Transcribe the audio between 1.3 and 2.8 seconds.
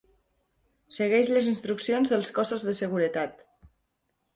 les instruccions dels cossos de